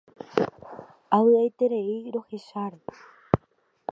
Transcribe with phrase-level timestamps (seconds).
[1.17, 1.65] Avy'aite
[2.13, 2.79] rohecháre.